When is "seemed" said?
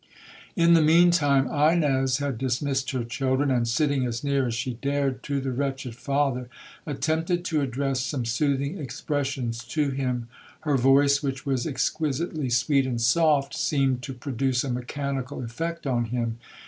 13.53-14.01